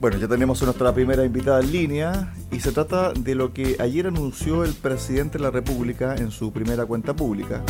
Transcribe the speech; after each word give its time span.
Bueno, 0.00 0.16
ya 0.16 0.28
tenemos 0.28 0.62
a 0.62 0.66
nuestra 0.66 0.94
primera 0.94 1.24
invitada 1.24 1.58
en 1.58 1.72
línea 1.72 2.32
y 2.52 2.60
se 2.60 2.70
trata 2.70 3.12
de 3.12 3.34
lo 3.34 3.52
que 3.52 3.76
ayer 3.80 4.06
anunció 4.06 4.62
el 4.62 4.72
presidente 4.72 5.38
de 5.38 5.44
la 5.44 5.50
República 5.50 6.14
en 6.14 6.30
su 6.30 6.52
primera 6.52 6.86
cuenta 6.86 7.16
pública. 7.16 7.64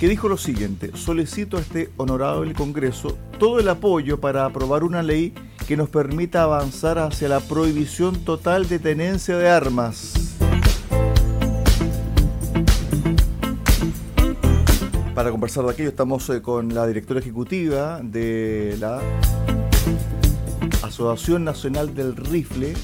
Que 0.00 0.08
dijo 0.08 0.30
lo 0.30 0.38
siguiente, 0.38 0.90
solicito 0.94 1.58
a 1.58 1.60
este 1.60 1.90
honorable 1.98 2.54
Congreso 2.54 3.18
todo 3.38 3.60
el 3.60 3.68
apoyo 3.68 4.18
para 4.20 4.46
aprobar 4.46 4.84
una 4.84 5.02
ley 5.02 5.34
que 5.68 5.76
nos 5.76 5.90
permita 5.90 6.44
avanzar 6.44 6.98
hacia 6.98 7.28
la 7.28 7.40
prohibición 7.40 8.24
total 8.24 8.66
de 8.66 8.78
tenencia 8.78 9.36
de 9.36 9.50
armas. 9.50 10.14
Para 15.14 15.30
conversar 15.30 15.64
de 15.66 15.72
aquello 15.72 15.90
estamos 15.90 16.28
eh, 16.30 16.40
con 16.40 16.74
la 16.74 16.86
directora 16.86 17.20
ejecutiva 17.20 18.00
de 18.02 18.76
la 18.80 19.00
Asociación 20.84 21.44
Nacional 21.44 21.94
del 21.94 22.14
Rifle, 22.14 22.74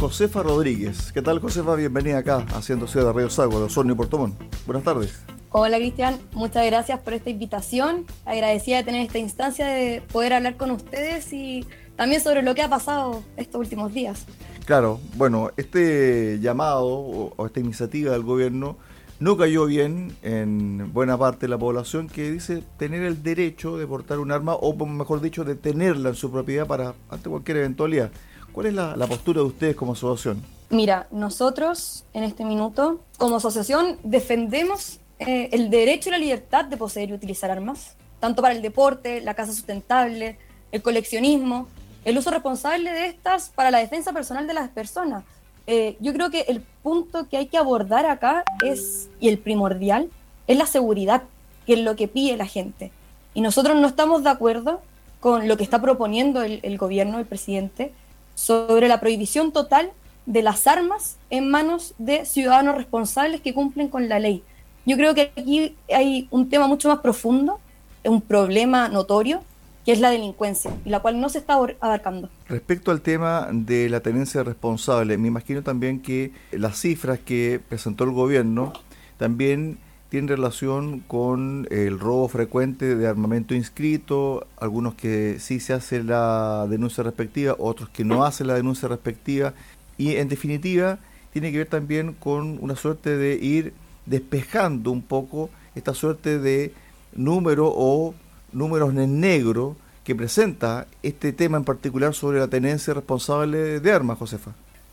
Josefa 0.00 0.42
Rodríguez. 0.42 1.12
¿Qué 1.12 1.20
tal, 1.20 1.38
Josefa? 1.38 1.74
Bienvenida 1.74 2.18
acá, 2.18 2.46
haciendo 2.54 2.86
Ciudad 2.86 3.08
de 3.08 3.12
Radio 3.12 3.28
Sago, 3.28 3.58
de 3.58 3.66
Osorno 3.66 3.92
y 3.92 3.96
Portomón. 3.96 4.34
Buenas 4.64 4.82
tardes. 4.82 5.20
Hola, 5.50 5.76
Cristian. 5.76 6.18
Muchas 6.32 6.64
gracias 6.64 6.98
por 7.00 7.12
esta 7.12 7.28
invitación. 7.28 8.06
Agradecida 8.24 8.78
de 8.78 8.84
tener 8.84 9.02
esta 9.02 9.18
instancia 9.18 9.66
de 9.66 10.02
poder 10.10 10.32
hablar 10.32 10.56
con 10.56 10.70
ustedes 10.70 11.30
y 11.34 11.66
también 11.94 12.22
sobre 12.22 12.42
lo 12.42 12.54
que 12.54 12.62
ha 12.62 12.70
pasado 12.70 13.22
estos 13.36 13.60
últimos 13.60 13.92
días. 13.92 14.24
Claro, 14.64 14.98
bueno, 15.14 15.50
este 15.58 16.38
llamado 16.40 16.86
o 16.86 17.46
esta 17.46 17.60
iniciativa 17.60 18.12
del 18.12 18.22
gobierno 18.22 18.78
no 19.18 19.36
cayó 19.36 19.66
bien 19.66 20.16
en 20.22 20.92
buena 20.92 21.16
parte 21.16 21.46
de 21.46 21.48
la 21.48 21.58
población 21.58 22.08
que 22.08 22.30
dice 22.30 22.62
tener 22.78 23.02
el 23.02 23.22
derecho 23.22 23.78
de 23.78 23.86
portar 23.86 24.18
un 24.18 24.30
arma 24.30 24.54
o 24.54 24.74
mejor 24.86 25.20
dicho 25.20 25.44
de 25.44 25.54
tenerla 25.54 26.10
en 26.10 26.14
su 26.14 26.30
propiedad 26.30 26.66
para 26.66 26.94
ante 27.08 27.30
cualquier 27.30 27.58
eventualidad. 27.58 28.10
¿Cuál 28.52 28.66
es 28.66 28.74
la, 28.74 29.06
postura 29.06 29.40
de 29.40 29.46
ustedes 29.46 29.76
como 29.76 29.92
asociación? 29.92 30.42
Mira, 30.70 31.06
nosotros 31.10 32.04
en 32.12 32.24
este 32.24 32.44
minuto 32.44 33.00
como 33.18 33.36
asociación 33.36 33.98
defendemos 34.02 35.00
eh, 35.18 35.48
el 35.52 35.70
derecho 35.70 36.08
y 36.08 36.12
la 36.12 36.18
libertad 36.18 36.64
de 36.64 36.76
poseer 36.76 37.10
y 37.10 37.12
utilizar 37.14 37.50
armas, 37.50 37.96
tanto 38.20 38.42
para 38.42 38.54
el 38.54 38.62
deporte, 38.62 39.20
la 39.20 39.34
casa 39.34 39.52
sustentable, 39.52 40.38
el 40.72 40.82
coleccionismo, 40.82 41.68
el 42.04 42.18
uso 42.18 42.30
responsable 42.30 42.92
de 42.92 43.06
estas 43.06 43.50
para 43.50 43.70
la 43.70 43.78
defensa 43.78 44.12
personal 44.12 44.46
de 44.46 44.54
las 44.54 44.68
personas 44.68 45.24
eh, 45.66 45.96
yo 46.00 46.12
creo 46.12 46.30
que 46.30 46.42
el 46.42 46.60
punto 46.82 47.28
que 47.28 47.36
hay 47.36 47.46
que 47.46 47.58
abordar 47.58 48.06
acá 48.06 48.44
es, 48.64 49.08
y 49.20 49.28
el 49.28 49.38
primordial, 49.38 50.10
es 50.46 50.56
la 50.56 50.66
seguridad, 50.66 51.24
que 51.66 51.74
es 51.74 51.80
lo 51.80 51.96
que 51.96 52.08
pide 52.08 52.36
la 52.36 52.46
gente. 52.46 52.92
Y 53.34 53.40
nosotros 53.40 53.76
no 53.76 53.86
estamos 53.86 54.22
de 54.22 54.30
acuerdo 54.30 54.80
con 55.20 55.48
lo 55.48 55.56
que 55.56 55.64
está 55.64 55.80
proponiendo 55.80 56.42
el, 56.42 56.78
gobierno, 56.78 57.18
el 57.18 57.26
presidente, 57.26 57.92
sobre 58.34 58.86
la 58.86 59.00
prohibición 59.00 59.50
total 59.50 59.90
de 60.24 60.42
las 60.42 60.66
armas 60.66 61.16
en 61.30 61.50
manos 61.50 61.94
de 61.98 62.24
ciudadanos 62.26 62.76
responsables 62.76 63.40
que 63.40 63.54
cumplen 63.54 63.88
con 63.88 64.08
la 64.08 64.18
ley. 64.18 64.42
Yo 64.84 64.96
creo 64.96 65.14
que 65.14 65.32
aquí 65.36 65.74
hay 65.92 66.28
un 66.30 66.48
tema 66.48 66.68
mucho 66.68 66.88
más 66.88 67.00
profundo, 67.00 67.58
un 68.04 68.20
problema 68.20 68.88
notorio, 68.88 69.42
que 69.86 69.92
es 69.92 70.00
la 70.00 70.10
delincuencia, 70.10 70.72
y 70.84 70.90
la 70.90 70.98
cual 70.98 71.20
no 71.20 71.28
se 71.28 71.38
está 71.38 71.54
abarcando. 71.54 72.28
Respecto 72.48 72.90
al 72.90 73.02
tema 73.02 73.48
de 73.52 73.88
la 73.88 74.00
tenencia 74.00 74.42
responsable, 74.42 75.16
me 75.16 75.28
imagino 75.28 75.62
también 75.62 76.00
que 76.00 76.32
las 76.50 76.80
cifras 76.80 77.20
que 77.20 77.60
presentó 77.68 78.02
el 78.02 78.10
gobierno 78.10 78.72
también 79.16 79.78
tienen 80.08 80.26
relación 80.26 81.00
con 81.06 81.68
el 81.70 82.00
robo 82.00 82.26
frecuente 82.26 82.96
de 82.96 83.06
armamento 83.06 83.54
inscrito, 83.54 84.48
algunos 84.58 84.94
que 84.94 85.38
sí 85.38 85.60
se 85.60 85.72
hace 85.72 86.02
la 86.02 86.66
denuncia 86.68 87.04
respectiva, 87.04 87.54
otros 87.56 87.88
que 87.88 88.04
no 88.04 88.24
hacen 88.24 88.48
la 88.48 88.54
denuncia 88.54 88.88
respectiva, 88.88 89.54
y 89.96 90.16
en 90.16 90.28
definitiva 90.28 90.98
tiene 91.32 91.52
que 91.52 91.58
ver 91.58 91.68
también 91.68 92.12
con 92.12 92.58
una 92.60 92.74
suerte 92.74 93.16
de 93.16 93.36
ir 93.36 93.72
despejando 94.04 94.90
un 94.90 95.02
poco 95.02 95.48
esta 95.76 95.94
suerte 95.94 96.40
de 96.40 96.72
número 97.14 97.72
o 97.72 98.14
números 98.56 98.90
en 98.90 99.20
negro 99.20 99.76
que 100.04 100.14
presenta 100.14 100.86
este 101.02 101.32
tema 101.32 101.58
en 101.58 101.64
particular 101.64 102.14
sobre 102.14 102.38
la 102.38 102.48
tenencia 102.48 102.94
responsable 102.94 103.80
de 103.80 103.92
armas, 103.92 104.18
Josefa. 104.18 104.52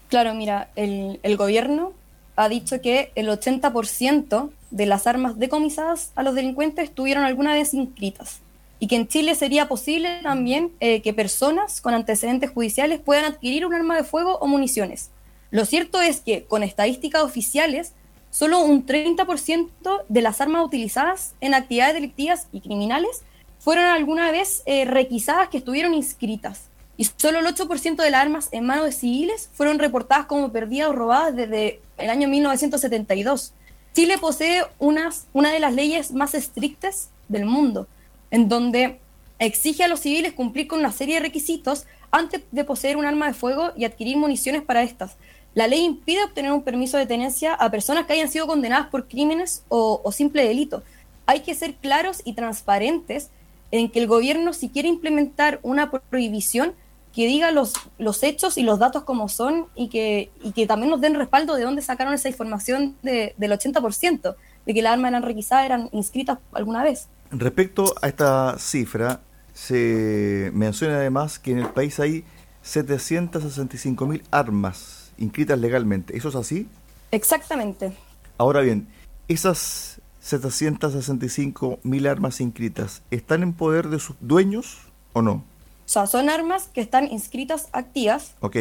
Claro, 0.10 0.34
mira, 0.34 0.70
el, 0.76 1.20
el 1.24 1.38
gobierno 1.38 1.94
ha 2.36 2.50
dicho 2.50 2.82
que 2.82 3.12
el 3.16 3.28
80% 3.28 4.50
de 4.72 4.86
las 4.86 5.08
armas 5.08 5.38
decomisadas 5.38 6.12
a 6.16 6.24
los 6.24 6.36
delincuentes 6.36 6.86
estuvieron 6.86 7.24
alguna 7.24 7.54
vez 7.54 7.74
inscritas 7.74 8.42
y 8.80 8.88
que 8.88 8.96
en 8.96 9.08
Chile 9.08 9.36
sería 9.36 9.70
posible 9.70 10.20
también 10.24 10.72
eh, 10.80 11.02
que 11.02 11.14
personas 11.14 11.80
con 11.80 11.94
antecedentes 11.94 12.52
judiciales 12.52 13.00
puedan 13.00 13.26
adquirir 13.26 13.66
un 13.66 13.74
arma 13.74 13.96
de 13.96 14.04
fuego 14.04 14.38
o 14.40 14.48
municiones. 14.48 15.10
Lo 15.52 15.66
cierto 15.66 16.02
es 16.02 16.20
que 16.20 16.44
con 16.44 16.64
estadísticas 16.64 17.24
oficiales, 17.24 17.94
solo 18.30 18.60
un 18.62 18.86
30% 18.86 20.02
de 20.10 20.22
las 20.22 20.42
armas 20.42 20.66
utilizadas 20.66 21.34
en 21.40 21.54
actividades 21.54 21.94
delictivas 21.94 22.48
y 22.52 22.62
criminales 22.62 23.22
fueron 23.64 23.86
alguna 23.86 24.30
vez 24.30 24.62
eh, 24.66 24.84
requisadas 24.84 25.48
que 25.48 25.58
estuvieron 25.58 25.94
inscritas 25.94 26.70
y 26.98 27.06
solo 27.06 27.40
el 27.40 27.46
8% 27.46 27.96
de 27.96 28.12
las 28.12 28.22
armas 28.22 28.50
en 28.52 28.66
manos 28.66 28.86
de 28.86 28.92
civiles 28.92 29.50
fueron 29.54 29.80
reportadas 29.80 30.26
como 30.26 30.52
perdidas 30.52 30.90
o 30.90 30.94
robadas 30.94 31.34
desde 31.36 31.80
el 31.98 32.10
año 32.10 32.28
1972. 32.28 33.54
Chile 33.94 34.18
posee 34.20 34.64
unas, 34.80 35.28
una 35.32 35.52
de 35.52 35.60
las 35.60 35.74
leyes 35.74 36.12
más 36.12 36.34
estrictas 36.34 37.10
del 37.30 37.46
mundo, 37.46 37.88
en 38.32 38.50
donde 38.50 39.00
exige 39.40 39.84
a 39.84 39.88
los 39.88 40.02
civiles 40.02 40.34
cumplir 40.34 40.68
con 40.68 40.80
una 40.80 40.92
serie 40.92 41.16
de 41.16 41.22
requisitos 41.22 41.86
antes 42.12 42.42
de 42.52 42.64
poseer 42.66 42.98
un 42.98 43.06
arma 43.06 43.28
de 43.28 43.34
fuego 43.34 43.72
y 43.78 43.86
adquirir 43.86 44.18
municiones 44.18 44.62
para 44.62 44.84
estas. 44.84 45.16
La 45.56 45.68
ley 45.68 45.84
impide 45.84 46.24
obtener 46.26 46.52
un 46.52 46.64
permiso 46.64 46.98
de 46.98 47.06
tenencia 47.06 47.54
a 47.54 47.72
personas 47.72 48.06
que 48.06 48.14
hayan 48.14 48.30
sido 48.30 48.46
condenadas 48.46 48.88
por 48.88 49.08
crímenes 49.08 49.64
o, 49.70 50.02
o 50.04 50.12
simple 50.12 50.46
delito. 50.46 50.84
Hay 51.26 51.42
que 51.42 51.56
ser 51.56 51.76
claros 51.76 52.22
y 52.26 52.34
transparentes 52.34 53.30
en 53.74 53.90
que 53.90 54.00
el 54.00 54.08
gobierno 54.08 54.54
si 54.54 54.70
quiere 54.70 54.88
implementar 54.88 55.60
una 55.64 55.90
prohibición 55.90 56.74
que 57.12 57.26
diga 57.26 57.50
los, 57.50 57.74
los 57.98 58.22
hechos 58.22 58.58
y 58.60 58.64
los 58.64 58.78
datos 58.78 59.04
como 59.04 59.30
son 59.30 59.66
y 59.74 59.90
que, 59.90 60.30
y 60.44 60.52
que 60.52 60.68
también 60.68 60.92
nos 60.92 61.02
den 61.02 61.16
respaldo 61.16 61.56
de 61.56 61.64
dónde 61.64 61.82
sacaron 61.82 62.14
esa 62.14 62.30
información 62.30 62.96
del 63.02 63.34
80%, 63.36 64.36
de 64.66 64.74
que 64.74 64.82
las 64.84 64.94
armas 64.94 65.10
eran 65.10 65.24
requisadas, 65.24 65.66
eran 65.66 65.90
inscritas 65.92 66.38
alguna 66.52 66.84
vez. 66.84 67.08
Respecto 67.32 67.96
a 68.00 68.08
esta 68.08 68.58
cifra, 68.60 69.22
se 69.54 70.52
menciona 70.54 70.98
además 70.98 71.40
que 71.40 71.52
en 71.52 71.60
el 71.60 71.70
país 71.70 72.00
hay 72.00 72.24
765 72.62 74.06
mil 74.06 74.24
armas 74.30 75.12
inscritas 75.18 75.58
legalmente. 75.58 76.16
¿Eso 76.16 76.30
es 76.30 76.36
así? 76.36 76.68
Exactamente. 77.10 77.92
Ahora 78.38 78.62
bien, 78.62 78.88
esas 79.28 80.00
765 80.24 81.80
mil 81.84 82.08
armas 82.08 82.40
inscritas, 82.40 83.04
¿están 83.12 83.44
en 83.44 83.52
poder 83.52 83.90
de 83.90 84.00
sus 84.00 84.16
dueños 84.22 84.80
o 85.12 85.22
no? 85.22 85.34
O 85.34 85.44
sea, 85.86 86.08
son 86.08 86.30
armas 86.30 86.70
que 86.74 86.80
están 86.80 87.12
inscritas 87.12 87.68
activas. 87.74 88.36
Ok. 88.40 88.56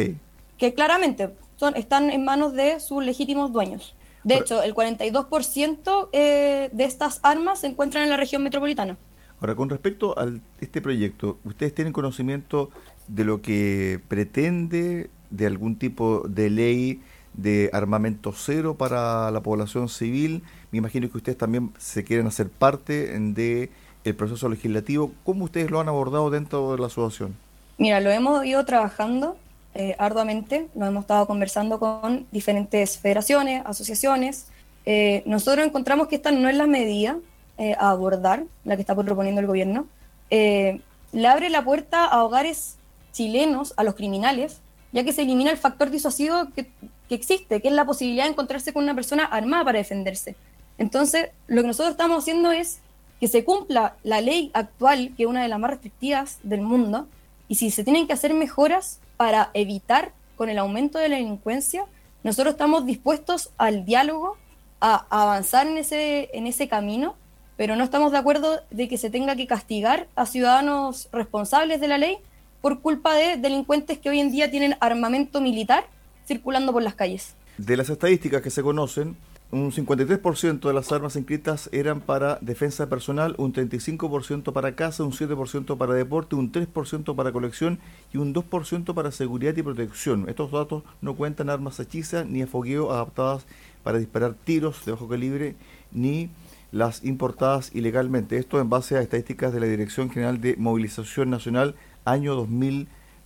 Que 0.57 0.73
claramente 0.73 1.29
son, 1.55 1.77
están 1.77 2.09
en 2.09 2.25
manos 2.25 2.51
de 2.53 2.81
sus 2.81 3.01
legítimos 3.01 3.53
dueños. 3.53 3.95
De 4.25 4.35
hecho, 4.35 4.61
el 4.61 4.75
42% 4.75 6.09
eh, 6.11 6.69
de 6.71 6.83
estas 6.83 7.21
armas 7.23 7.61
se 7.61 7.67
encuentran 7.67 8.03
en 8.03 8.09
la 8.09 8.17
región 8.17 8.43
metropolitana. 8.43 8.97
Ahora, 9.39 9.55
con 9.55 9.69
respecto 9.69 10.19
a 10.19 10.27
este 10.59 10.81
proyecto, 10.81 11.39
¿ustedes 11.45 11.73
tienen 11.73 11.93
conocimiento 11.93 12.71
de 13.07 13.23
lo 13.23 13.41
que 13.41 14.01
pretende, 14.09 15.09
de 15.29 15.45
algún 15.47 15.77
tipo 15.77 16.27
de 16.27 16.49
ley 16.49 17.01
de 17.33 17.69
armamento 17.73 18.33
cero 18.35 18.75
para 18.75 19.31
la 19.31 19.41
población 19.41 19.89
civil? 19.89 20.43
Me 20.71 20.77
imagino 20.77 21.09
que 21.09 21.17
ustedes 21.17 21.37
también 21.37 21.71
se 21.77 22.03
quieren 22.03 22.27
hacer 22.27 22.49
parte 22.49 23.17
de 23.19 23.69
el 24.03 24.15
proceso 24.15 24.49
legislativo. 24.49 25.11
¿Cómo 25.23 25.45
ustedes 25.45 25.71
lo 25.71 25.79
han 25.79 25.87
abordado 25.87 26.29
dentro 26.29 26.73
de 26.73 26.79
la 26.79 26.87
asociación? 26.87 27.35
Mira, 27.77 27.99
lo 27.99 28.11
hemos 28.11 28.45
ido 28.45 28.63
trabajando 28.65 29.37
eh, 29.75 29.95
arduamente, 29.97 30.67
lo 30.75 30.85
hemos 30.85 31.03
estado 31.03 31.25
conversando 31.25 31.79
con 31.79 32.27
diferentes 32.31 32.99
federaciones, 32.99 33.63
asociaciones. 33.65 34.47
Eh, 34.85 35.23
nosotros 35.25 35.65
encontramos 35.65 36.07
que 36.07 36.15
esta 36.15 36.31
no 36.31 36.49
es 36.49 36.55
la 36.55 36.67
medida 36.67 37.17
eh, 37.57 37.75
a 37.79 37.89
abordar, 37.89 38.43
la 38.65 38.75
que 38.75 38.81
está 38.81 38.95
proponiendo 38.95 39.41
el 39.41 39.47
gobierno. 39.47 39.87
le 40.29 41.27
abre 41.27 41.49
la 41.49 41.63
puerta 41.63 42.05
a 42.05 42.23
hogares 42.23 42.77
chilenos, 43.11 43.73
a 43.77 43.83
los 43.83 43.95
criminales, 43.95 44.61
ya 44.91 45.03
que 45.03 45.13
se 45.13 45.23
elimina 45.23 45.51
el 45.51 45.57
factor 45.57 45.89
disuasivo 45.89 46.47
que, 46.55 46.69
que 47.09 47.15
existe, 47.15 47.61
que 47.61 47.67
es 47.67 47.73
la 47.73 47.85
posibilidad 47.85 48.25
de 48.25 48.31
encontrarse 48.31 48.73
con 48.73 48.83
una 48.83 48.95
persona 48.95 49.25
armada 49.25 49.65
para 49.65 49.77
defenderse. 49.79 50.35
Entonces, 50.77 51.29
lo 51.47 51.61
que 51.61 51.67
nosotros 51.67 51.91
estamos 51.91 52.23
haciendo 52.23 52.51
es 52.51 52.79
que 53.19 53.27
se 53.27 53.43
cumpla 53.43 53.95
la 54.03 54.21
ley 54.21 54.51
actual, 54.53 55.13
que 55.15 55.23
es 55.23 55.29
una 55.29 55.43
de 55.43 55.47
las 55.47 55.59
más 55.59 55.71
restrictivas 55.71 56.39
del 56.43 56.61
mundo, 56.61 57.07
y 57.47 57.55
si 57.55 57.71
se 57.71 57.83
tienen 57.83 58.07
que 58.07 58.13
hacer 58.13 58.33
mejoras 58.33 58.99
para 59.17 59.51
evitar 59.53 60.11
con 60.35 60.49
el 60.49 60.57
aumento 60.57 60.97
de 60.99 61.09
la 61.09 61.17
delincuencia, 61.17 61.85
nosotros 62.23 62.53
estamos 62.53 62.85
dispuestos 62.85 63.51
al 63.57 63.85
diálogo, 63.85 64.37
a, 64.81 65.05
avanzar 65.09 65.67
en 65.67 65.77
ese, 65.77 66.29
en 66.33 66.47
ese 66.47 66.67
camino 66.67 67.15
pero 67.55 67.75
no 67.75 67.83
estamos 67.83 68.11
de 68.11 68.17
acuerdo 68.17 68.61
de 68.71 68.87
que 68.87 68.97
se 68.97 69.09
tenga 69.09 69.35
que 69.35 69.47
castigar 69.47 70.07
a 70.15 70.25
ciudadanos 70.25 71.09
responsables 71.11 71.79
de 71.79 71.87
la 71.87 71.97
ley 71.97 72.17
por 72.61 72.81
culpa 72.81 73.13
de 73.15 73.37
delincuentes 73.37 73.99
que 73.99 74.09
hoy 74.09 74.19
en 74.19 74.31
día 74.31 74.49
tienen 74.49 74.75
armamento 74.79 75.41
militar 75.41 75.85
circulando 76.25 76.73
por 76.73 76.83
las 76.83 76.95
calles. 76.95 77.35
De 77.57 77.77
las 77.77 77.89
estadísticas 77.89 78.41
que 78.41 78.49
se 78.49 78.63
conocen, 78.63 79.15
un 79.51 79.71
53% 79.71 80.61
de 80.61 80.73
las 80.73 80.91
armas 80.91 81.15
inscritas 81.15 81.69
eran 81.71 82.01
para 82.01 82.39
defensa 82.41 82.89
personal, 82.89 83.35
un 83.37 83.53
35% 83.53 84.51
para 84.51 84.75
casa, 84.75 85.03
un 85.03 85.11
7% 85.11 85.77
para 85.77 85.93
deporte, 85.93 86.35
un 86.35 86.51
3% 86.51 87.15
para 87.15 87.31
colección 87.31 87.77
y 88.11 88.17
un 88.17 88.33
2% 88.33 88.95
para 88.95 89.11
seguridad 89.11 89.55
y 89.55 89.61
protección. 89.61 90.27
Estos 90.27 90.51
datos 90.51 90.81
no 91.01 91.15
cuentan 91.15 91.51
armas 91.51 91.79
hechizas 91.79 92.25
ni 92.25 92.41
a 92.41 92.47
adaptadas 92.47 93.45
para 93.83 93.99
disparar 93.99 94.33
tiros 94.33 94.83
de 94.85 94.93
bajo 94.93 95.07
calibre 95.07 95.55
ni 95.91 96.31
las 96.71 97.05
importadas 97.05 97.69
ilegalmente. 97.75 98.37
Esto 98.37 98.59
en 98.59 98.71
base 98.71 98.97
a 98.97 99.01
estadísticas 99.01 99.53
de 99.53 99.59
la 99.59 99.67
Dirección 99.67 100.09
General 100.09 100.41
de 100.41 100.55
Movilización 100.57 101.29
Nacional 101.29 101.75
año 102.05 102.33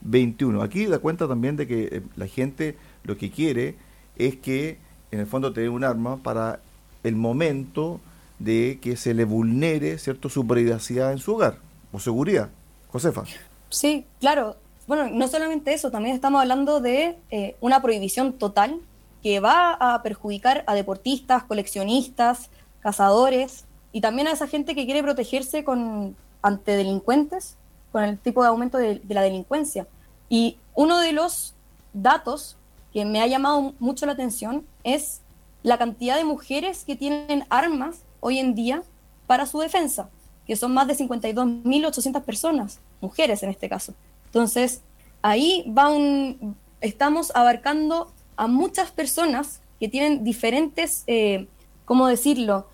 2021. 0.07 0.61
Aquí 0.61 0.85
da 0.85 0.99
cuenta 0.99 1.27
también 1.27 1.55
de 1.55 1.67
que 1.67 1.83
eh, 1.91 2.01
la 2.15 2.27
gente 2.27 2.77
lo 3.03 3.17
que 3.17 3.29
quiere 3.29 3.75
es 4.15 4.37
que 4.37 4.77
en 5.11 5.19
el 5.19 5.27
fondo 5.27 5.53
tener 5.53 5.69
un 5.69 5.83
arma 5.83 6.17
para 6.17 6.59
el 7.03 7.15
momento 7.15 7.99
de 8.39 8.79
que 8.81 8.97
se 8.97 9.13
le 9.13 9.25
vulnere 9.25 9.97
cierto 9.97 10.29
su 10.29 10.45
privacidad 10.45 11.11
en 11.11 11.19
su 11.19 11.35
hogar 11.35 11.57
o 11.91 11.99
seguridad. 11.99 12.49
Josefa. 12.91 13.23
Sí, 13.69 14.05
claro. 14.19 14.55
Bueno, 14.87 15.09
no 15.11 15.27
solamente 15.27 15.73
eso, 15.73 15.91
también 15.91 16.15
estamos 16.15 16.41
hablando 16.41 16.79
de 16.79 17.17
eh, 17.29 17.55
una 17.59 17.81
prohibición 17.81 18.33
total 18.33 18.79
que 19.21 19.41
va 19.41 19.73
a 19.73 20.01
perjudicar 20.01 20.63
a 20.67 20.75
deportistas, 20.75 21.43
coleccionistas, 21.43 22.49
cazadores 22.79 23.65
y 23.91 23.99
también 23.99 24.27
a 24.27 24.31
esa 24.31 24.47
gente 24.47 24.75
que 24.75 24.85
quiere 24.85 25.03
protegerse 25.03 25.65
con, 25.65 26.15
ante 26.41 26.77
delincuentes, 26.77 27.57
con 27.91 28.03
el 28.03 28.17
tipo 28.17 28.43
de 28.43 28.49
aumento 28.49 28.77
de 28.77 29.01
la 29.09 29.21
delincuencia. 29.21 29.87
Y 30.29 30.57
uno 30.75 30.99
de 30.99 31.13
los 31.13 31.55
datos 31.93 32.57
que 32.93 33.05
me 33.05 33.21
ha 33.21 33.27
llamado 33.27 33.73
mucho 33.79 34.05
la 34.05 34.13
atención 34.13 34.65
es 34.83 35.21
la 35.63 35.77
cantidad 35.77 36.15
de 36.15 36.23
mujeres 36.23 36.83
que 36.85 36.95
tienen 36.95 37.45
armas 37.49 38.03
hoy 38.19 38.39
en 38.39 38.55
día 38.55 38.83
para 39.25 39.45
su 39.45 39.59
defensa, 39.59 40.09
que 40.45 40.55
son 40.55 40.73
más 40.73 40.87
de 40.87 40.95
52.800 40.95 42.23
personas, 42.23 42.79
mujeres 43.01 43.43
en 43.43 43.49
este 43.49 43.69
caso. 43.69 43.93
Entonces, 44.25 44.81
ahí 45.21 45.65
va 45.77 45.89
un, 45.89 46.55
estamos 46.81 47.35
abarcando 47.35 48.11
a 48.35 48.47
muchas 48.47 48.91
personas 48.91 49.61
que 49.79 49.89
tienen 49.89 50.23
diferentes, 50.23 51.03
eh, 51.07 51.47
¿cómo 51.85 52.07
decirlo? 52.07 52.67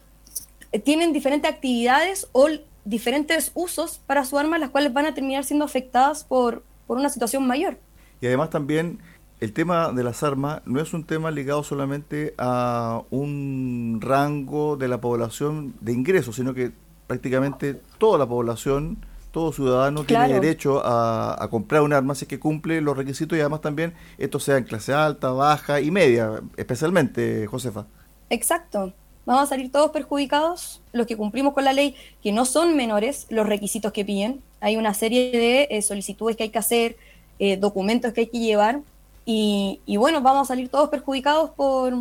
Eh, 0.72 0.80
tienen 0.80 1.14
diferentes 1.14 1.52
actividades 1.52 2.28
o 2.32 2.48
diferentes 2.86 3.52
usos 3.56 4.00
para 4.06 4.26
su 4.26 4.38
arma, 4.38 4.58
las 4.58 4.70
cuales 4.70 4.94
van 4.94 5.06
a 5.06 5.14
terminar 5.14 5.44
siendo 5.44 5.66
afectadas 5.66 6.24
por, 6.24 6.64
por 6.88 6.98
una 6.98 7.10
situación 7.10 7.46
mayor. 7.48 7.78
Y 8.22 8.28
además 8.28 8.50
también 8.50 9.00
el 9.40 9.52
tema 9.52 9.92
de 9.92 10.04
las 10.04 10.24
armas 10.24 10.62
no 10.66 10.80
es 10.80 10.94
un 10.94 11.04
tema 11.04 11.30
ligado 11.30 11.64
solamente 11.64 12.34
a 12.38 13.02
un 13.10 14.00
rango 14.02 14.78
de 14.78 14.88
la 14.88 15.02
población 15.02 15.74
de 15.82 15.92
ingresos, 15.92 16.36
sino 16.36 16.54
que 16.54 16.72
prácticamente 17.08 17.82
toda 17.98 18.18
la 18.18 18.26
población, 18.26 19.06
todo 19.32 19.52
ciudadano 19.52 20.06
tiene 20.06 20.30
derecho 20.30 20.82
a, 20.86 21.46
comprar 21.50 21.82
un 21.82 21.92
arma 21.92 22.16
si 22.16 22.24
es 22.24 22.30
que 22.30 22.40
cumple 22.40 22.80
los 22.80 22.96
requisitos 22.96 23.38
y 23.38 23.42
además 23.42 23.60
también 23.60 23.94
esto 24.18 24.40
sea 24.40 24.58
en 24.58 24.64
clase 24.64 24.94
alta, 24.94 25.32
baja 25.32 25.82
y 25.82 25.92
media, 25.92 26.42
especialmente, 26.56 27.46
Josefa. 27.48 27.86
Exacto. 28.30 28.94
Vamos 29.26 29.44
a 29.44 29.48
salir 29.48 29.72
todos 29.72 29.92
perjudicados, 29.92 30.82
los 30.92 31.08
que 31.08 31.16
cumplimos 31.16 31.54
con 31.54 31.64
la 31.64 31.72
ley, 31.72 31.96
que 32.22 32.34
no 32.34 32.44
son 32.44 32.76
menores 32.76 33.26
los 33.30 33.48
requisitos 33.48 33.94
que 33.94 34.04
piden. 34.04 34.42
Hay 34.60 34.76
una 34.76 34.94
serie 34.94 35.32
de 35.32 35.68
eh, 35.72 35.82
solicitudes 35.82 36.36
que 36.36 36.44
hay 36.44 36.50
que 36.50 36.60
hacer, 36.60 36.98
eh, 37.40 37.56
documentos 37.56 38.12
que 38.12 38.22
hay 38.22 38.28
que 38.28 38.40
llevar 38.40 38.82
y, 39.26 39.80
bueno, 39.98 40.22
vamos 40.22 40.48
a 40.48 40.54
salir 40.54 40.68
todos 40.68 40.90
perjudicados 40.90 41.52
por, 41.52 41.94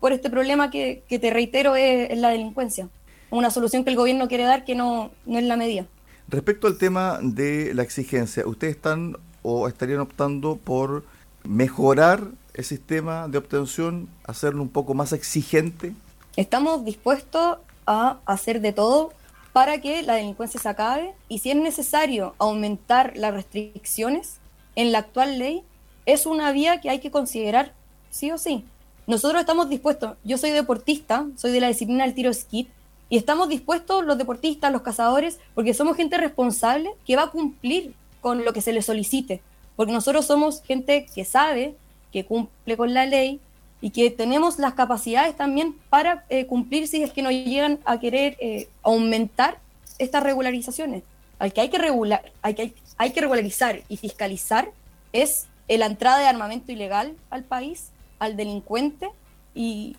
por 0.00 0.12
este 0.12 0.30
problema 0.30 0.70
que, 0.70 1.02
te 1.08 1.30
reitero 1.30 1.76
es, 1.76 2.16
la 2.18 2.30
delincuencia. 2.30 2.88
Una 3.30 3.50
solución 3.50 3.84
que 3.84 3.90
el 3.90 3.96
gobierno 3.96 4.28
quiere 4.28 4.44
dar 4.44 4.64
que 4.64 4.74
no, 4.74 5.10
no 5.26 5.38
es 5.38 5.44
la 5.44 5.56
medida. 5.56 5.86
Respecto 6.28 6.66
al 6.66 6.78
tema 6.78 7.18
de 7.22 7.74
la 7.74 7.82
exigencia, 7.82 8.46
¿ustedes 8.46 8.76
están 8.76 9.16
o 9.42 9.68
estarían 9.68 10.00
optando 10.00 10.56
por 10.56 11.04
mejorar 11.44 12.28
el 12.54 12.64
sistema 12.64 13.28
de 13.28 13.38
obtención, 13.38 14.08
hacerlo 14.24 14.62
un 14.62 14.68
poco 14.70 14.94
más 14.94 15.12
exigente? 15.12 15.92
Estamos 16.36 16.84
dispuestos 16.84 17.58
a 17.86 18.18
hacer 18.24 18.62
de 18.62 18.72
todo 18.72 19.12
para 19.52 19.82
que 19.82 20.02
la 20.02 20.14
delincuencia 20.14 20.58
se 20.58 20.68
acabe 20.68 21.14
y 21.28 21.40
si 21.40 21.50
es 21.50 21.56
necesario 21.56 22.34
aumentar 22.38 23.12
las 23.16 23.34
restricciones 23.34 24.38
en 24.74 24.92
la 24.92 24.98
actual 24.98 25.38
ley, 25.38 25.62
es 26.06 26.24
una 26.24 26.50
vía 26.52 26.80
que 26.80 26.88
hay 26.88 27.00
que 27.00 27.10
considerar 27.10 27.74
sí 28.10 28.30
o 28.30 28.38
sí. 28.38 28.64
Nosotros 29.06 29.40
estamos 29.40 29.68
dispuestos, 29.68 30.16
yo 30.24 30.38
soy 30.38 30.52
deportista, 30.52 31.26
soy 31.36 31.52
de 31.52 31.60
la 31.60 31.68
disciplina 31.68 32.04
del 32.04 32.14
tiro 32.14 32.32
skit, 32.32 32.68
y 33.10 33.18
estamos 33.18 33.50
dispuestos 33.50 34.06
los 34.06 34.16
deportistas, 34.16 34.72
los 34.72 34.80
cazadores, 34.80 35.38
porque 35.54 35.74
somos 35.74 35.98
gente 35.98 36.16
responsable 36.16 36.94
que 37.04 37.14
va 37.14 37.24
a 37.24 37.30
cumplir 37.30 37.94
con 38.22 38.42
lo 38.42 38.54
que 38.54 38.62
se 38.62 38.72
le 38.72 38.80
solicite, 38.80 39.42
porque 39.76 39.92
nosotros 39.92 40.24
somos 40.24 40.62
gente 40.62 41.04
que 41.14 41.26
sabe, 41.26 41.76
que 42.10 42.24
cumple 42.24 42.78
con 42.78 42.94
la 42.94 43.04
ley 43.04 43.38
y 43.82 43.90
que 43.90 44.10
tenemos 44.10 44.58
las 44.58 44.74
capacidades 44.74 45.36
también 45.36 45.76
para 45.90 46.24
eh, 46.30 46.46
cumplir 46.46 46.86
si 46.86 47.02
es 47.02 47.12
que 47.12 47.20
nos 47.20 47.32
llegan 47.32 47.80
a 47.84 47.98
querer 47.98 48.36
eh, 48.40 48.68
aumentar 48.82 49.58
estas 49.98 50.22
regularizaciones. 50.22 51.02
Al 51.40 51.52
que 51.52 51.62
hay 51.62 51.68
que 51.68 51.78
regular, 51.78 52.32
hay 52.40 52.54
que, 52.54 52.74
hay 52.96 53.10
que 53.10 53.20
regularizar 53.20 53.82
y 53.88 53.96
fiscalizar 53.96 54.70
es 55.12 55.48
la 55.68 55.86
entrada 55.86 56.18
de 56.18 56.26
armamento 56.26 56.70
ilegal 56.70 57.16
al 57.28 57.42
país, 57.42 57.90
al 58.20 58.36
delincuente 58.36 59.10
y, 59.54 59.96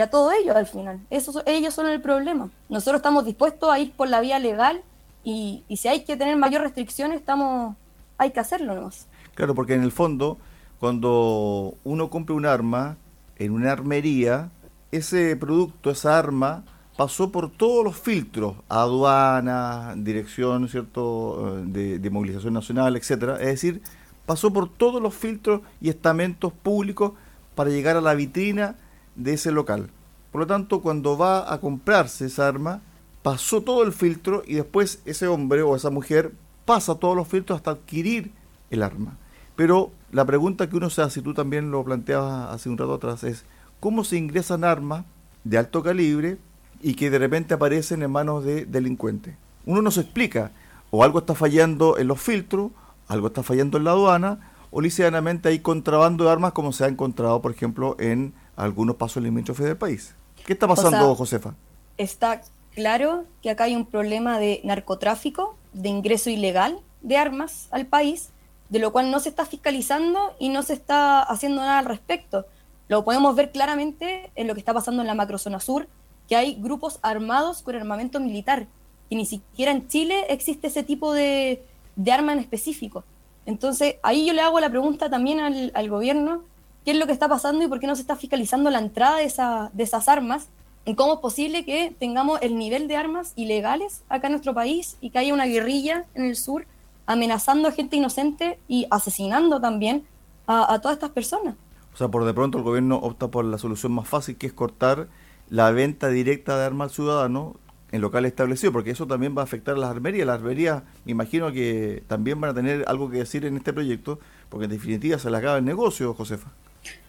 a 0.00 0.08
todo 0.08 0.32
ello 0.32 0.56
al 0.56 0.66
final. 0.66 1.00
Eso, 1.10 1.42
ellos 1.46 1.74
son 1.74 1.88
el 1.88 2.00
problema. 2.00 2.50
Nosotros 2.68 3.00
estamos 3.00 3.24
dispuestos 3.24 3.70
a 3.70 3.78
ir 3.78 3.92
por 3.92 4.08
la 4.08 4.20
vía 4.20 4.38
legal 4.38 4.82
y, 5.24 5.62
si 5.76 5.88
hay 5.88 6.04
que 6.04 6.16
tener 6.16 6.36
mayor 6.36 6.62
restricciones, 6.62 7.18
estamos, 7.18 7.76
hay 8.16 8.30
que 8.30 8.40
hacerlo 8.40 8.74
nomás. 8.74 9.06
Claro, 9.34 9.54
porque 9.54 9.74
en 9.74 9.82
el 9.82 9.92
fondo, 9.92 10.38
cuando 10.80 11.74
uno 11.84 12.08
compra 12.08 12.34
un 12.34 12.46
arma 12.46 12.96
en 13.38 13.52
una 13.52 13.72
armería, 13.72 14.50
ese 14.92 15.36
producto, 15.36 15.90
esa 15.90 16.18
arma, 16.18 16.64
pasó 16.96 17.30
por 17.30 17.50
todos 17.50 17.84
los 17.84 17.96
filtros, 17.96 18.56
aduana, 18.68 19.94
dirección, 19.96 20.68
¿cierto?, 20.68 21.62
de, 21.64 21.98
de 21.98 22.10
movilización 22.10 22.54
nacional, 22.54 22.96
etcétera. 22.96 23.34
Es 23.40 23.46
decir, 23.46 23.82
pasó 24.24 24.52
por 24.52 24.68
todos 24.68 25.02
los 25.02 25.14
filtros 25.14 25.60
y 25.80 25.90
estamentos 25.90 26.52
públicos 26.52 27.12
para 27.54 27.70
llegar 27.70 27.96
a 27.96 28.00
la 28.00 28.14
vitrina 28.14 28.76
de 29.14 29.34
ese 29.34 29.50
local. 29.50 29.90
Por 30.32 30.42
lo 30.42 30.46
tanto, 30.46 30.80
cuando 30.80 31.16
va 31.16 31.52
a 31.52 31.60
comprarse 31.60 32.26
esa 32.26 32.48
arma, 32.48 32.80
pasó 33.22 33.62
todo 33.62 33.82
el 33.82 33.92
filtro 33.92 34.42
y 34.46 34.54
después 34.54 35.00
ese 35.04 35.26
hombre 35.26 35.62
o 35.62 35.74
esa 35.74 35.90
mujer 35.90 36.32
pasa 36.64 36.94
todos 36.94 37.16
los 37.16 37.28
filtros 37.28 37.56
hasta 37.56 37.72
adquirir 37.72 38.32
el 38.70 38.82
arma. 38.82 39.16
Pero 39.56 39.90
la 40.12 40.24
pregunta 40.24 40.68
que 40.68 40.76
uno 40.76 40.90
se 40.90 41.02
hace, 41.02 41.20
y 41.20 41.22
tú 41.22 41.34
también 41.34 41.70
lo 41.70 41.82
planteabas 41.82 42.54
hace 42.54 42.68
un 42.68 42.78
rato 42.78 42.94
atrás, 42.94 43.24
es 43.24 43.44
cómo 43.80 44.04
se 44.04 44.16
ingresan 44.16 44.64
armas 44.64 45.04
de 45.44 45.58
alto 45.58 45.82
calibre 45.82 46.38
y 46.82 46.94
que 46.94 47.10
de 47.10 47.18
repente 47.18 47.54
aparecen 47.54 48.02
en 48.02 48.10
manos 48.10 48.44
de 48.44 48.66
delincuentes. 48.66 49.34
Uno 49.64 49.82
no 49.82 49.90
se 49.90 50.02
explica, 50.02 50.52
o 50.90 51.02
algo 51.02 51.20
está 51.20 51.34
fallando 51.34 51.98
en 51.98 52.06
los 52.06 52.20
filtros, 52.20 52.70
algo 53.08 53.28
está 53.28 53.42
fallando 53.42 53.78
en 53.78 53.84
la 53.84 53.92
aduana, 53.92 54.52
o 54.70 54.80
liceanamente 54.80 55.48
hay 55.48 55.60
contrabando 55.60 56.24
de 56.24 56.30
armas 56.30 56.52
como 56.52 56.72
se 56.72 56.84
ha 56.84 56.88
encontrado, 56.88 57.40
por 57.40 57.50
ejemplo, 57.50 57.96
en 57.98 58.34
algunos 58.56 58.96
pasos 58.96 59.22
limítrofes 59.22 59.66
del 59.66 59.76
país. 59.76 60.14
¿Qué 60.44 60.52
está 60.52 60.68
pasando, 60.68 61.14
Josefa? 61.14 61.54
Está 61.96 62.42
claro 62.74 63.24
que 63.42 63.50
acá 63.50 63.64
hay 63.64 63.74
un 63.74 63.86
problema 63.86 64.38
de 64.38 64.60
narcotráfico, 64.64 65.56
de 65.72 65.88
ingreso 65.88 66.30
ilegal 66.30 66.78
de 67.00 67.16
armas 67.16 67.68
al 67.70 67.86
país, 67.86 68.30
de 68.68 68.78
lo 68.78 68.92
cual 68.92 69.10
no 69.10 69.20
se 69.20 69.28
está 69.28 69.46
fiscalizando 69.46 70.34
y 70.38 70.48
no 70.48 70.62
se 70.62 70.72
está 70.74 71.22
haciendo 71.22 71.62
nada 71.62 71.78
al 71.78 71.84
respecto. 71.84 72.46
Lo 72.88 73.04
podemos 73.04 73.34
ver 73.34 73.52
claramente 73.52 74.30
en 74.36 74.46
lo 74.46 74.54
que 74.54 74.60
está 74.60 74.74
pasando 74.74 75.02
en 75.02 75.08
la 75.08 75.14
macrozona 75.14 75.60
sur, 75.60 75.88
que 76.28 76.36
hay 76.36 76.54
grupos 76.54 76.98
armados 77.02 77.62
con 77.62 77.76
armamento 77.76 78.20
militar, 78.20 78.66
y 79.08 79.16
ni 79.16 79.26
siquiera 79.26 79.70
en 79.70 79.88
Chile 79.88 80.26
existe 80.28 80.66
ese 80.66 80.82
tipo 80.82 81.12
de, 81.12 81.64
de 81.94 82.12
arma 82.12 82.32
en 82.32 82.40
específico. 82.40 83.04
Entonces, 83.46 83.96
ahí 84.02 84.26
yo 84.26 84.32
le 84.32 84.40
hago 84.40 84.58
la 84.58 84.70
pregunta 84.70 85.08
también 85.08 85.40
al, 85.40 85.88
gobierno, 85.88 86.42
¿qué 86.84 86.90
es 86.90 86.96
lo 86.96 87.06
que 87.06 87.12
está 87.12 87.28
pasando 87.28 87.64
y 87.64 87.68
por 87.68 87.78
qué 87.78 87.86
no 87.86 87.94
se 87.94 88.02
está 88.02 88.16
fiscalizando 88.16 88.70
la 88.70 88.80
entrada 88.80 89.18
de, 89.18 89.24
esa, 89.24 89.70
de 89.72 89.84
esas 89.84 90.08
armas? 90.08 90.48
¿En 90.84 90.94
cómo 90.94 91.14
es 91.14 91.20
posible 91.20 91.64
que 91.64 91.94
tengamos 91.98 92.40
el 92.42 92.58
nivel 92.58 92.88
de 92.88 92.96
armas 92.96 93.32
ilegales 93.36 94.02
acá 94.08 94.26
en 94.26 94.32
nuestro 94.32 94.54
país 94.54 94.96
y 95.00 95.10
que 95.10 95.18
haya 95.18 95.34
una 95.34 95.46
guerrilla 95.46 96.04
en 96.14 96.24
el 96.24 96.36
sur 96.36 96.66
amenazando 97.06 97.68
a 97.68 97.72
gente 97.72 97.96
inocente 97.96 98.58
y 98.68 98.86
asesinando 98.90 99.60
también 99.60 100.04
a, 100.46 100.72
a 100.72 100.80
todas 100.80 100.96
estas 100.96 101.10
personas? 101.10 101.54
O 101.94 101.96
sea, 101.96 102.08
por 102.08 102.24
de 102.24 102.34
pronto 102.34 102.58
el 102.58 102.64
gobierno 102.64 102.96
opta 102.96 103.28
por 103.28 103.44
la 103.44 103.58
solución 103.58 103.92
más 103.92 104.06
fácil, 104.06 104.36
que 104.36 104.46
es 104.46 104.52
cortar 104.52 105.08
la 105.48 105.70
venta 105.70 106.08
directa 106.08 106.58
de 106.58 106.64
armas 106.64 106.90
al 106.90 106.94
ciudadano 106.94 107.56
en 107.92 108.00
locales 108.00 108.30
establecidos, 108.30 108.72
porque 108.72 108.90
eso 108.90 109.06
también 109.06 109.36
va 109.36 109.42
a 109.42 109.44
afectar 109.44 109.76
a 109.76 109.78
las 109.78 109.90
armerías. 109.90 110.26
Las 110.26 110.36
armerías, 110.36 110.82
me 111.04 111.12
imagino 111.12 111.52
que 111.52 112.02
también 112.08 112.40
van 112.40 112.50
a 112.50 112.54
tener 112.54 112.84
algo 112.88 113.10
que 113.10 113.18
decir 113.18 113.44
en 113.44 113.56
este 113.56 113.72
proyecto, 113.72 114.18
porque 114.48 114.64
en 114.64 114.72
definitiva 114.72 115.18
se 115.18 115.30
les 115.30 115.38
acaba 115.38 115.58
el 115.58 115.64
negocio, 115.64 116.12
Josefa. 116.14 116.50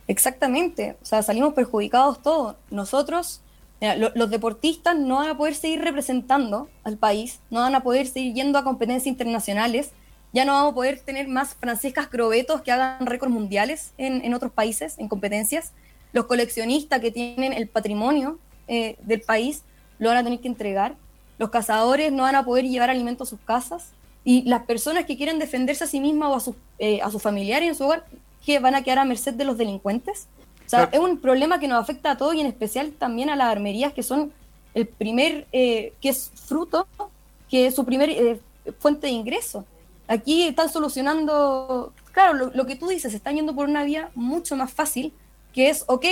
Exactamente, 0.08 0.96
o 1.02 1.06
sea, 1.06 1.22
salimos 1.22 1.54
perjudicados 1.54 2.22
todos. 2.22 2.56
Nosotros, 2.70 3.42
los 3.80 4.30
deportistas 4.30 4.98
no 4.98 5.16
van 5.18 5.30
a 5.30 5.38
poder 5.38 5.54
seguir 5.54 5.82
representando 5.82 6.70
al 6.84 6.98
país, 6.98 7.40
no 7.52 7.60
van 7.60 7.76
a 7.76 7.84
poder 7.84 8.08
seguir 8.08 8.34
yendo 8.34 8.58
a 8.58 8.64
competencias 8.64 9.08
internacionales, 9.08 9.92
ya 10.34 10.46
no 10.46 10.54
vamos 10.54 10.72
a 10.72 10.76
poder 10.76 11.00
tener 11.00 11.28
más 11.28 11.56
Francescas 11.56 12.08
Crobetos 12.08 12.62
que 12.62 12.72
hagan 12.72 13.06
récords 13.06 13.34
mundiales 13.34 13.94
en, 13.98 14.34
otros 14.34 14.52
países, 14.52 14.98
en 14.98 15.08
competencias. 15.08 15.72
Los 16.12 16.26
coleccionistas 16.26 17.00
que 17.00 17.12
tienen 17.12 17.54
el 17.54 17.68
patrimonio 17.68 18.40
eh, 18.68 18.98
del 19.02 19.22
país 19.22 19.64
lo 20.00 20.10
van 20.10 20.18
a 20.18 20.24
tener 20.24 20.40
que 20.40 20.48
entregar. 20.48 20.96
Los 21.38 21.50
cazadores 21.50 22.12
no 22.12 22.24
van 22.24 22.36
a 22.36 22.44
poder 22.44 22.66
llevar 22.66 22.90
alimentos 22.90 23.28
a 23.28 23.32
sus 23.32 23.40
casas. 23.40 23.92
Y 24.24 24.44
las 24.44 24.64
personas 24.64 25.06
que 25.06 25.16
quieren 25.16 25.40
defenderse 25.40 25.86
a 25.86 25.88
sí 25.88 26.02
mismas 26.02 26.30
o 26.30 26.36
a, 26.36 26.40
sus, 26.40 26.56
eh, 26.80 27.00
a 27.02 27.10
sus 27.10 27.22
familiares 27.22 27.70
en 27.70 27.76
su 27.76 27.86
hogar, 27.86 28.06
que 28.46 28.60
van 28.60 28.76
a 28.76 28.84
quedar 28.84 29.00
a 29.00 29.06
merced 29.06 29.34
de 29.34 29.46
los 29.46 29.58
delincuentes. 29.58 30.28
O 30.68 30.70
sea, 30.70 30.90
es 30.92 31.00
un 31.00 31.18
problema 31.18 31.60
que 31.60 31.68
nos 31.68 31.82
afecta 31.82 32.12
a 32.12 32.18
todos 32.18 32.36
y 32.36 32.42
en 32.42 32.48
especial 32.48 32.92
también 32.92 33.30
a 33.30 33.36
las 33.36 33.48
armerías, 33.48 33.94
que 33.94 34.04
son 34.04 34.32
el 34.76 34.88
primer, 34.88 35.48
eh, 35.52 35.94
que 36.02 36.10
es 36.10 36.32
fruto, 36.36 36.88
que 37.50 37.68
es 37.68 37.76
su 37.76 37.86
primer 37.86 38.10
eh, 38.10 38.40
fuente 38.78 39.08
de 39.08 39.14
ingreso. 39.14 39.66
Aquí 40.08 40.44
están 40.44 40.70
solucionando, 40.70 41.94
claro, 42.12 42.34
lo, 42.34 42.52
lo, 42.52 42.66
que 42.66 42.76
tú 42.76 42.88
dices, 42.88 43.14
están 43.14 43.36
yendo 43.36 43.56
por 43.56 43.68
una 43.68 43.84
vía 43.84 44.12
mucho 44.14 44.56
más 44.56 44.72
fácil, 44.72 45.14
que 45.54 45.70
es, 45.70 45.84
ok, 45.88 46.06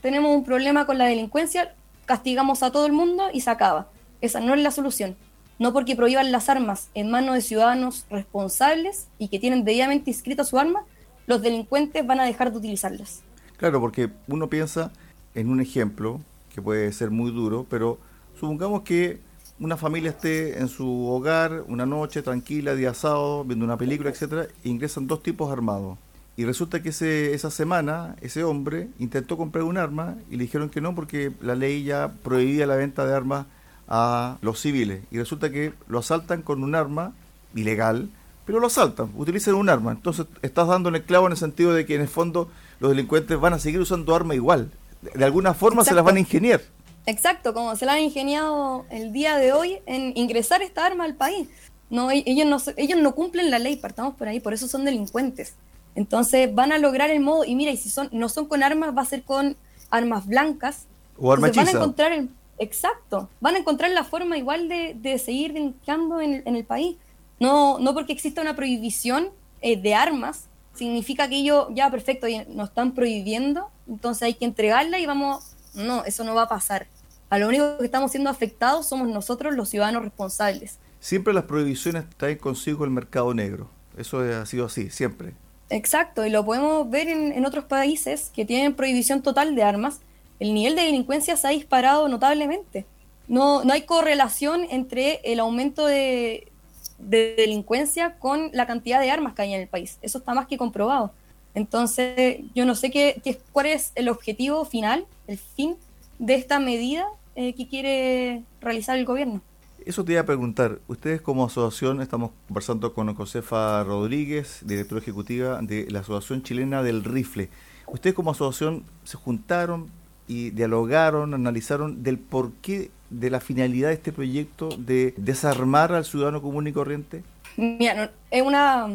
tenemos 0.00 0.34
un 0.34 0.44
problema 0.44 0.86
con 0.86 0.98
la 0.98 1.06
delincuencia, 1.06 1.74
castigamos 2.04 2.62
a 2.62 2.70
todo 2.70 2.86
el 2.86 2.92
mundo 2.92 3.24
y 3.32 3.40
se 3.40 3.50
acaba. 3.50 3.88
Esa 4.20 4.40
no 4.40 4.54
es 4.54 4.60
la 4.60 4.70
solución 4.70 5.16
no 5.58 5.72
porque 5.72 5.96
prohíban 5.96 6.32
las 6.32 6.48
armas 6.48 6.88
en 6.94 7.10
manos 7.10 7.34
de 7.34 7.40
ciudadanos 7.40 8.04
responsables 8.10 9.08
y 9.18 9.28
que 9.28 9.38
tienen 9.38 9.64
debidamente 9.64 10.10
inscrita 10.10 10.44
su 10.44 10.58
arma, 10.58 10.84
los 11.26 11.42
delincuentes 11.42 12.06
van 12.06 12.20
a 12.20 12.24
dejar 12.24 12.52
de 12.52 12.58
utilizarlas. 12.58 13.22
Claro, 13.56 13.80
porque 13.80 14.10
uno 14.26 14.48
piensa 14.48 14.92
en 15.34 15.48
un 15.48 15.60
ejemplo 15.60 16.20
que 16.54 16.60
puede 16.60 16.92
ser 16.92 17.10
muy 17.10 17.30
duro, 17.30 17.66
pero 17.68 17.98
supongamos 18.38 18.82
que 18.82 19.20
una 19.58 19.76
familia 19.76 20.10
esté 20.10 20.58
en 20.58 20.68
su 20.68 21.06
hogar 21.08 21.64
una 21.66 21.86
noche 21.86 22.22
tranquila, 22.22 22.74
día 22.74 22.92
sábado, 22.92 23.44
viendo 23.44 23.64
una 23.64 23.78
película, 23.78 24.10
etcétera, 24.10 24.46
ingresan 24.64 25.06
dos 25.06 25.22
tipos 25.22 25.50
armados. 25.50 25.96
Y 26.36 26.44
resulta 26.44 26.82
que 26.82 26.90
ese, 26.90 27.32
esa 27.32 27.50
semana 27.50 28.16
ese 28.20 28.44
hombre 28.44 28.88
intentó 28.98 29.38
comprar 29.38 29.64
un 29.64 29.78
arma 29.78 30.16
y 30.30 30.36
le 30.36 30.44
dijeron 30.44 30.68
que 30.68 30.82
no 30.82 30.94
porque 30.94 31.32
la 31.40 31.54
ley 31.54 31.84
ya 31.84 32.12
prohibía 32.22 32.66
la 32.66 32.76
venta 32.76 33.06
de 33.06 33.14
armas 33.14 33.46
a 33.88 34.36
los 34.42 34.60
civiles 34.60 35.02
y 35.10 35.18
resulta 35.18 35.50
que 35.50 35.72
lo 35.88 36.00
asaltan 36.00 36.42
con 36.42 36.62
un 36.62 36.74
arma 36.74 37.14
ilegal, 37.54 38.10
pero 38.44 38.60
lo 38.60 38.66
asaltan, 38.66 39.10
utilizan 39.16 39.54
un 39.54 39.70
arma. 39.70 39.92
Entonces 39.92 40.26
estás 40.42 40.68
dando 40.68 40.90
el 40.90 41.02
clavo 41.02 41.26
en 41.26 41.32
el 41.32 41.38
sentido 41.38 41.72
de 41.72 41.86
que 41.86 41.94
en 41.94 42.02
el 42.02 42.08
fondo 42.08 42.50
los 42.80 42.90
delincuentes 42.90 43.38
van 43.38 43.54
a 43.54 43.58
seguir 43.58 43.80
usando 43.80 44.14
arma 44.14 44.34
igual. 44.34 44.70
De, 45.00 45.24
alguna 45.24 45.54
forma 45.54 45.84
se 45.84 45.94
las 45.94 46.04
van 46.04 46.16
a 46.16 46.20
ingeniar. 46.20 46.60
Exacto, 47.06 47.54
como 47.54 47.76
se 47.76 47.86
la 47.86 47.94
han 47.94 48.00
ingeniado 48.00 48.84
el 48.90 49.12
día 49.12 49.36
de 49.36 49.52
hoy 49.52 49.78
en 49.86 50.12
ingresar 50.16 50.62
esta 50.62 50.84
arma 50.84 51.04
al 51.04 51.14
país. 51.14 51.48
No, 51.88 52.10
e-, 52.10 52.24
ellos, 52.26 52.46
no, 52.46 52.72
ellos 52.76 52.98
no 53.00 53.14
cumplen 53.14 53.50
la 53.50 53.58
ley, 53.58 53.76
partamos 53.76 54.14
por 54.14 54.28
ahí, 54.28 54.40
por 54.40 54.52
eso 54.52 54.66
son 54.66 54.84
delincuentes. 54.84 55.54
Entonces 55.94 56.54
van 56.54 56.72
a 56.72 56.78
lograr 56.78 57.10
el 57.10 57.20
modo, 57.20 57.44
y 57.44 57.54
mira, 57.54 57.70
y 57.70 57.76
si 57.76 57.90
son, 57.90 58.08
no 58.12 58.28
son 58.28 58.46
con 58.46 58.62
armas, 58.62 58.96
va 58.96 59.02
a 59.02 59.06
ser 59.06 59.22
con 59.22 59.56
armas 59.90 60.26
blancas. 60.26 60.86
O 61.18 61.32
armas 61.32 61.54
Van 61.54 61.68
a 61.68 61.70
encontrar 61.70 62.12
el, 62.12 62.28
Exacto, 62.58 63.28
van 63.40 63.54
a 63.54 63.58
encontrar 63.58 63.90
la 63.90 64.04
forma 64.04 64.38
igual 64.38 64.68
de, 64.68 65.18
seguir 65.18 65.52
delinqueando 65.52 66.20
en, 66.20 66.42
el 66.46 66.64
país. 66.64 66.96
No, 67.38 67.78
no 67.78 67.92
porque 67.92 68.12
exista 68.12 68.40
una 68.40 68.56
prohibición 68.56 69.28
eh, 69.60 69.76
de 69.76 69.94
armas, 69.94 70.48
significa 70.76 71.28
que 71.28 71.36
ellos, 71.36 71.68
ya 71.70 71.90
perfecto, 71.90 72.26
nos 72.48 72.68
están 72.68 72.92
prohibiendo, 72.92 73.70
entonces 73.88 74.22
hay 74.22 74.34
que 74.34 74.44
entregarla 74.44 74.98
y 74.98 75.06
vamos, 75.06 75.56
no, 75.74 76.04
eso 76.04 76.24
no 76.24 76.34
va 76.34 76.42
a 76.42 76.48
pasar. 76.48 76.86
A 77.30 77.38
lo 77.38 77.48
único 77.48 77.78
que 77.78 77.84
estamos 77.84 78.12
siendo 78.12 78.30
afectados 78.30 78.86
somos 78.86 79.08
nosotros 79.08 79.54
los 79.54 79.68
ciudadanos 79.68 80.02
responsables. 80.02 80.78
Siempre 81.00 81.34
las 81.34 81.44
prohibiciones 81.44 82.04
traen 82.16 82.38
consigo 82.38 82.84
el 82.84 82.90
mercado 82.90 83.34
negro, 83.34 83.70
eso 83.96 84.20
ha 84.20 84.46
sido 84.46 84.66
así, 84.66 84.90
siempre. 84.90 85.34
Exacto, 85.68 86.24
y 86.24 86.30
lo 86.30 86.44
podemos 86.44 86.88
ver 86.88 87.08
en, 87.08 87.32
en 87.32 87.44
otros 87.44 87.64
países 87.64 88.30
que 88.34 88.44
tienen 88.44 88.74
prohibición 88.74 89.22
total 89.22 89.54
de 89.56 89.62
armas, 89.64 90.00
el 90.38 90.54
nivel 90.54 90.76
de 90.76 90.82
delincuencia 90.82 91.36
se 91.36 91.46
ha 91.46 91.50
disparado 91.50 92.08
notablemente. 92.08 92.86
No, 93.28 93.64
no 93.64 93.72
hay 93.72 93.82
correlación 93.82 94.66
entre 94.70 95.20
el 95.24 95.40
aumento 95.40 95.86
de, 95.86 96.52
delincuencia 96.98 98.18
con 98.18 98.50
la 98.52 98.66
cantidad 98.66 99.00
de 99.00 99.10
armas 99.10 99.34
que 99.34 99.42
hay 99.42 99.54
en 99.54 99.60
el 99.60 99.68
país. 99.68 99.98
Eso 100.02 100.18
está 100.18 100.34
más 100.34 100.46
que 100.46 100.58
comprobado. 100.58 101.12
Entonces, 101.54 102.40
yo 102.54 102.66
no 102.66 102.74
sé 102.74 102.90
qué, 102.90 103.20
cuál 103.52 103.66
es 103.66 103.92
el 103.94 104.08
objetivo 104.08 104.64
final, 104.64 105.06
el 105.26 105.38
fin 105.38 105.76
de 106.18 106.34
esta 106.34 106.60
medida 106.60 107.06
eh, 107.34 107.54
que 107.54 107.66
quiere 107.66 108.42
realizar 108.60 108.98
el 108.98 109.04
gobierno. 109.04 109.40
Eso 109.86 110.04
te 110.04 110.12
iba 110.12 110.20
a 110.20 110.26
preguntar. 110.26 110.80
Ustedes 110.88 111.20
como 111.20 111.46
asociación, 111.46 112.02
estamos 112.02 112.32
conversando 112.48 112.92
con 112.92 113.14
Josefa 113.14 113.84
Rodríguez, 113.84 114.60
directora 114.64 115.00
ejecutiva 115.00 115.60
de 115.62 115.86
la 115.90 116.00
Asociación 116.00 116.42
Chilena 116.42 116.82
del 116.82 117.04
Rifle. 117.04 117.48
Ustedes 117.86 118.14
como 118.14 118.32
asociación 118.32 118.84
se 119.04 119.16
juntaron, 119.16 119.88
y 120.28 120.50
dialogaron, 120.50 121.34
analizaron 121.34 122.02
del 122.02 122.18
porqué 122.18 122.90
de 123.10 123.30
la 123.30 123.40
finalidad 123.40 123.88
de 123.88 123.94
este 123.94 124.12
proyecto 124.12 124.68
de 124.76 125.14
desarmar 125.16 125.92
al 125.92 126.04
ciudadano 126.04 126.42
común 126.42 126.66
y 126.66 126.72
corriente? 126.72 127.22
Mira, 127.56 128.10
es 128.30 128.42
una 128.42 128.88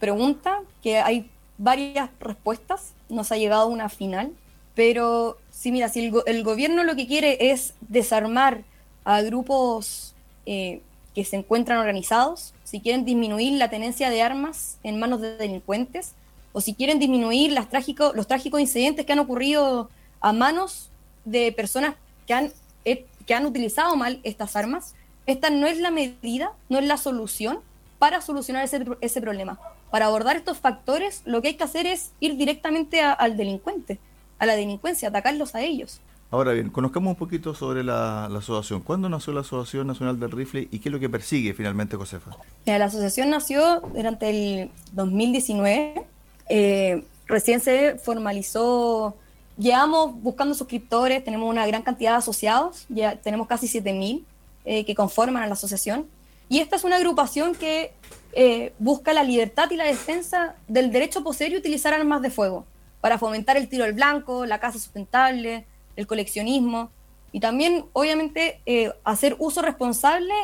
pregunta 0.00 0.60
que 0.82 0.98
hay 0.98 1.30
varias 1.58 2.10
respuestas, 2.20 2.92
nos 3.08 3.30
ha 3.32 3.36
llegado 3.36 3.68
una 3.68 3.88
final, 3.88 4.32
pero 4.74 5.38
sí, 5.50 5.70
mira, 5.70 5.88
si 5.88 6.12
el, 6.26 6.42
gobierno 6.42 6.82
lo 6.82 6.96
que 6.96 7.06
quiere 7.06 7.52
es 7.52 7.74
desarmar 7.80 8.64
a 9.04 9.20
grupos 9.22 10.14
eh, 10.46 10.80
que 11.14 11.24
se 11.24 11.36
encuentran 11.36 11.78
organizados, 11.78 12.54
si 12.64 12.80
quieren 12.80 13.04
disminuir 13.04 13.58
la 13.58 13.70
tenencia 13.70 14.10
de 14.10 14.22
armas 14.22 14.78
en 14.82 14.98
manos 14.98 15.20
de 15.20 15.36
delincuentes, 15.36 16.14
o 16.52 16.60
si 16.60 16.74
quieren 16.74 16.98
disminuir 16.98 17.52
las 17.52 17.68
trágicos, 17.68 18.14
los 18.14 18.26
trágicos 18.26 18.60
incidentes 18.60 19.06
que 19.06 19.12
han 19.12 19.18
ocurrido 19.18 19.88
a 20.22 20.32
manos 20.32 20.90
de 21.24 21.52
personas 21.52 21.94
que 22.26 22.34
han, 22.34 22.52
eh, 22.84 23.06
que 23.26 23.34
han 23.34 23.44
utilizado 23.44 23.96
mal 23.96 24.20
estas 24.22 24.56
armas, 24.56 24.94
esta 25.26 25.50
no 25.50 25.66
es 25.66 25.78
la 25.78 25.90
medida, 25.90 26.52
no 26.68 26.78
es 26.78 26.86
la 26.86 26.96
solución 26.96 27.58
para 27.98 28.20
solucionar 28.20 28.64
ese, 28.64 28.84
ese 29.00 29.20
problema. 29.20 29.58
Para 29.90 30.06
abordar 30.06 30.36
estos 30.36 30.58
factores, 30.58 31.22
lo 31.26 31.42
que 31.42 31.48
hay 31.48 31.54
que 31.54 31.64
hacer 31.64 31.86
es 31.86 32.12
ir 32.20 32.36
directamente 32.36 33.02
al 33.02 33.36
delincuente, 33.36 33.98
a 34.38 34.46
la 34.46 34.56
delincuencia, 34.56 35.08
atacarlos 35.08 35.54
a 35.54 35.60
ellos. 35.60 36.00
Ahora 36.32 36.52
bien, 36.52 36.70
conozcamos 36.70 37.10
un 37.10 37.16
poquito 37.16 37.54
sobre 37.54 37.84
la, 37.84 38.24
asociación. 38.24 38.80
¿Cuándo 38.80 39.10
nació 39.10 39.34
la 39.34 39.40
Asociación 39.40 39.86
Nacional 39.86 40.18
del 40.18 40.30
Rifle 40.30 40.66
y 40.70 40.78
qué 40.78 40.88
es 40.88 40.92
lo 40.92 40.98
que 40.98 41.10
persigue 41.10 41.52
finalmente 41.52 41.94
Josefa? 41.96 42.30
La 42.64 42.82
asociación 42.82 43.28
nació 43.28 43.82
durante 43.94 44.30
el 44.30 44.70
2019. 44.92 46.06
Eh, 46.48 47.04
recién 47.26 47.60
se 47.60 47.98
formalizó 47.98 49.14
Llevamos 49.62 50.20
buscando 50.20 50.56
suscriptores, 50.56 51.22
tenemos 51.22 51.48
una 51.48 51.64
gran 51.68 51.82
cantidad 51.82 52.10
de 52.10 52.16
asociados, 52.16 52.84
ya 52.88 53.14
tenemos 53.14 53.46
casi 53.46 53.68
7.000 53.68 54.24
eh, 54.64 54.84
que 54.84 54.96
conforman 54.96 55.44
a 55.44 55.46
la 55.46 55.52
asociación. 55.52 56.08
Y 56.48 56.58
esta 56.58 56.74
es 56.74 56.82
una 56.82 56.96
agrupación 56.96 57.54
que 57.54 57.92
eh, 58.32 58.72
busca 58.80 59.12
la 59.12 59.22
libertad 59.22 59.70
y 59.70 59.76
la 59.76 59.84
defensa 59.84 60.56
del 60.66 60.90
derecho 60.90 61.20
a 61.20 61.22
poseer 61.22 61.52
y 61.52 61.58
utilizar 61.58 61.94
armas 61.94 62.22
de 62.22 62.30
fuego 62.30 62.66
para 63.00 63.18
fomentar 63.18 63.56
el 63.56 63.68
tiro 63.68 63.84
al 63.84 63.92
blanco, 63.92 64.46
la 64.46 64.58
caza 64.58 64.80
sustentable, 64.80 65.64
el 65.94 66.08
coleccionismo 66.08 66.90
y 67.30 67.38
también, 67.38 67.84
obviamente, 67.92 68.60
eh, 68.66 68.92
hacer 69.04 69.36
uso 69.38 69.62
responsable 69.62 70.34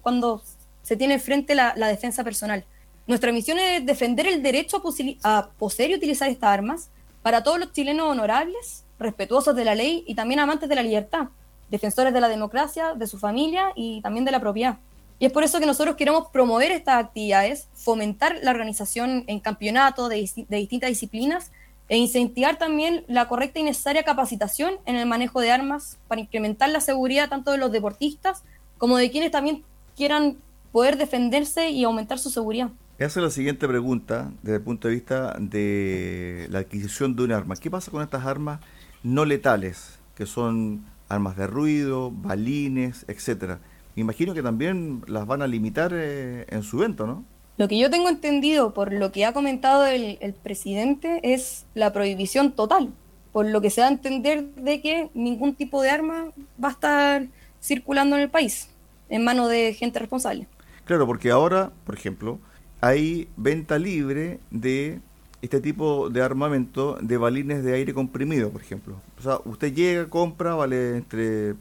cuando 0.00 0.42
se 0.82 0.96
tiene 0.96 1.18
frente 1.18 1.54
la, 1.54 1.74
la, 1.76 1.88
defensa 1.88 2.24
personal. 2.24 2.64
Nuestra 3.06 3.30
misión 3.30 3.58
es 3.58 3.84
defender 3.84 4.26
el 4.26 4.42
derecho 4.42 4.82
a, 5.22 5.38
a 5.38 5.50
poseer 5.50 5.90
y 5.90 5.96
utilizar 5.96 6.30
estas 6.30 6.48
armas 6.48 6.88
para 7.24 7.42
todos 7.42 7.58
los 7.58 7.72
chilenos 7.72 8.06
honorables, 8.06 8.84
respetuosos 8.98 9.56
de 9.56 9.64
la 9.64 9.74
ley 9.74 10.04
y 10.06 10.14
también 10.14 10.40
amantes 10.40 10.68
de 10.68 10.74
la 10.74 10.82
libertad, 10.82 11.28
defensores 11.70 12.12
de 12.12 12.20
la 12.20 12.28
democracia, 12.28 12.92
de 12.92 13.06
su 13.06 13.18
familia 13.18 13.72
y 13.74 14.02
también 14.02 14.26
de 14.26 14.30
la 14.30 14.40
propiedad. 14.40 14.76
Y 15.18 15.24
es 15.24 15.32
por 15.32 15.42
eso 15.42 15.58
que 15.58 15.64
nosotros 15.64 15.96
queremos 15.96 16.28
promover 16.28 16.70
estas 16.70 17.02
actividades, 17.02 17.68
fomentar 17.72 18.40
la 18.42 18.50
organización 18.50 19.24
en 19.26 19.40
campeonatos 19.40 20.10
de, 20.10 20.16
distintas 20.50 20.90
disciplinas 20.90 21.50
e 21.88 21.96
incentivar 21.96 22.58
también 22.58 23.06
la 23.08 23.26
correcta 23.26 23.58
y 23.58 23.62
necesaria 23.62 24.02
capacitación 24.02 24.74
en 24.84 24.96
el 24.96 25.06
manejo 25.06 25.40
de 25.40 25.50
armas 25.50 25.96
para 26.08 26.20
incrementar 26.20 26.68
la 26.68 26.82
seguridad 26.82 27.30
tanto 27.30 27.52
de 27.52 27.56
los 27.56 27.72
deportistas 27.72 28.42
como 28.76 28.98
de 28.98 29.10
quienes 29.10 29.30
también 29.30 29.64
quieran 29.96 30.36
poder 30.72 30.98
defenderse 30.98 31.70
y 31.70 31.84
aumentar 31.84 32.18
su 32.18 32.28
seguridad. 32.28 32.68
Es 32.98 33.16
la 33.16 33.30
siguiente 33.30 33.66
pregunta 33.66 34.30
desde 34.42 34.56
el 34.56 34.62
punto 34.62 34.88
de 34.88 34.94
vista 34.94 35.36
de 35.38 36.46
la 36.50 36.60
adquisición 36.60 37.16
de 37.16 37.24
un 37.24 37.32
arma. 37.32 37.56
¿Qué 37.56 37.70
pasa 37.70 37.90
con 37.90 38.02
estas 38.02 38.24
armas 38.24 38.60
no 39.02 39.24
letales, 39.24 39.98
que 40.16 40.26
son 40.26 40.84
armas 41.08 41.36
de 41.36 41.46
ruido, 41.46 42.10
balines, 42.10 43.04
etcétera. 43.08 43.60
Me 43.94 44.00
imagino 44.00 44.34
que 44.34 44.42
también 44.42 45.02
las 45.06 45.26
van 45.26 45.42
a 45.42 45.46
limitar 45.46 45.92
eh, 45.94 46.46
en 46.48 46.62
su 46.62 46.78
venta, 46.78 47.04
¿no? 47.04 47.24
Lo 47.56 47.68
que 47.68 47.78
yo 47.78 47.88
tengo 47.90 48.08
entendido 48.08 48.74
por 48.74 48.92
lo 48.92 49.12
que 49.12 49.24
ha 49.24 49.32
comentado 49.32 49.86
el, 49.86 50.18
el, 50.20 50.32
presidente 50.32 51.20
es 51.22 51.66
la 51.74 51.92
prohibición 51.92 52.52
total, 52.52 52.92
por 53.32 53.46
lo 53.46 53.60
que 53.60 53.70
se 53.70 53.80
da 53.80 53.86
a 53.86 53.90
entender 53.90 54.44
de 54.56 54.80
que 54.80 55.10
ningún 55.14 55.54
tipo 55.54 55.80
de 55.80 55.90
arma 55.90 56.32
va 56.62 56.68
a 56.68 56.72
estar 56.72 57.26
circulando 57.62 58.16
en 58.16 58.22
el 58.22 58.30
país 58.30 58.70
en 59.08 59.22
manos 59.22 59.48
de 59.50 59.72
gente 59.74 60.00
responsable. 60.00 60.48
Claro, 60.84 61.06
porque 61.06 61.30
ahora, 61.30 61.70
por 61.84 61.94
ejemplo, 61.94 62.40
hay 62.84 63.28
venta 63.38 63.78
libre 63.78 64.40
de 64.50 65.00
este 65.40 65.62
tipo 65.62 66.10
de 66.10 66.20
armamento 66.20 66.98
de 67.00 67.16
balines 67.16 67.64
de 67.64 67.72
aire 67.72 67.94
comprimido, 67.94 68.50
por 68.50 68.60
ejemplo. 68.60 69.00
O 69.18 69.22
sea, 69.22 69.38
usted 69.46 69.72
llega, 69.72 70.06
compra, 70.10 70.54
vale 70.54 70.98
entre 70.98 71.54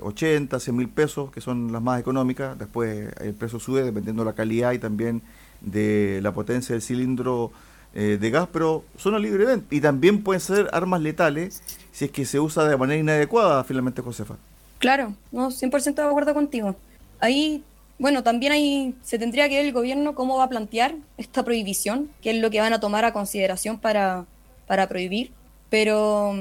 80, 0.00 0.56
eh, 0.56 0.60
100 0.60 0.76
mil 0.76 0.88
pesos, 0.88 1.32
que 1.32 1.40
son 1.40 1.72
las 1.72 1.82
más 1.82 1.98
económicas. 1.98 2.56
Después 2.56 3.10
el 3.20 3.34
precio 3.34 3.58
sube 3.58 3.82
dependiendo 3.82 4.22
de 4.22 4.30
la 4.30 4.36
calidad 4.36 4.70
y 4.70 4.78
también 4.78 5.22
de 5.60 6.20
la 6.22 6.32
potencia 6.32 6.72
del 6.72 6.82
cilindro 6.82 7.50
eh, 7.92 8.16
de 8.20 8.30
gas, 8.30 8.48
pero 8.52 8.84
son 8.96 9.20
libre 9.20 9.46
Y 9.70 9.80
también 9.80 10.22
pueden 10.22 10.40
ser 10.40 10.70
armas 10.72 11.00
letales 11.00 11.64
si 11.90 12.04
es 12.04 12.12
que 12.12 12.24
se 12.24 12.38
usa 12.38 12.68
de 12.68 12.76
manera 12.76 13.00
inadecuada, 13.00 13.64
finalmente, 13.64 14.02
Josefa. 14.02 14.36
Claro, 14.78 15.14
no, 15.32 15.50
100% 15.50 15.94
de 15.94 16.02
acuerdo 16.02 16.32
contigo. 16.32 16.76
Ahí, 17.18 17.64
bueno, 18.00 18.22
también 18.22 18.52
ahí 18.52 18.94
se 19.02 19.18
tendría 19.18 19.46
que 19.50 19.56
ver 19.56 19.66
el 19.66 19.74
gobierno 19.74 20.14
cómo 20.14 20.38
va 20.38 20.44
a 20.44 20.48
plantear 20.48 20.94
esta 21.18 21.44
prohibición, 21.44 22.10
qué 22.22 22.30
es 22.30 22.38
lo 22.38 22.50
que 22.50 22.58
van 22.58 22.72
a 22.72 22.80
tomar 22.80 23.04
a 23.04 23.12
consideración 23.12 23.78
para, 23.78 24.24
para 24.66 24.88
prohibir. 24.88 25.32
Pero 25.68 26.32